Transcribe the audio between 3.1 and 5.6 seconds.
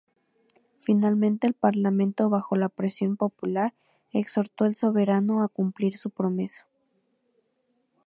popular, exhortó al soberano a